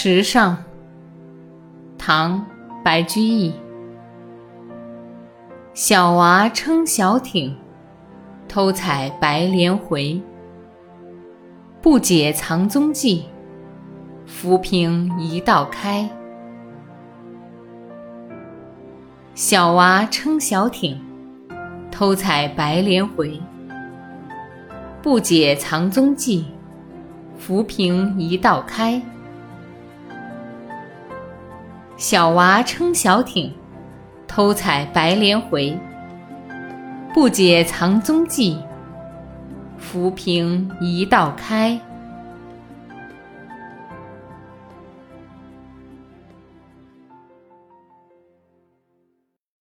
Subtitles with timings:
[0.00, 0.56] 池上，
[1.98, 2.38] 唐·
[2.84, 3.52] 白居易。
[5.74, 7.56] 小娃撑小艇，
[8.46, 10.22] 偷采白莲回。
[11.82, 13.24] 不解藏踪迹，
[14.24, 16.08] 浮萍一道开。
[19.34, 20.96] 小娃撑小艇，
[21.90, 23.42] 偷采白莲回。
[25.02, 26.46] 不解藏踪迹，
[27.36, 29.02] 浮萍一道开。
[31.98, 33.52] 小娃撑小艇，
[34.28, 35.76] 偷采白莲回。
[37.12, 38.56] 不解藏踪迹，
[39.76, 41.76] 浮萍一道开。